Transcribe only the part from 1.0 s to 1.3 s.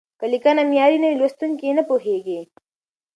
نه وي،